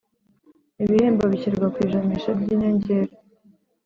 [0.83, 3.11] Ibihembo bishyirwa ku ijanisha ry inyongera